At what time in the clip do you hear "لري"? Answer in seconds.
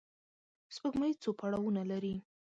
1.91-2.15